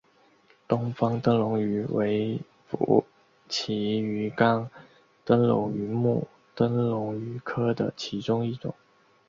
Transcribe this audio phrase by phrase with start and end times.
[0.67, 3.05] 东方灯笼鱼为辐
[3.47, 4.67] 鳍鱼纲
[5.23, 8.73] 灯笼鱼目灯笼鱼科的其中一种。